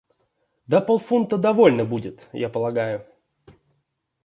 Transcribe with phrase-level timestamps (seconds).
[0.65, 3.05] Да полфунта довольно будет, я полагаю.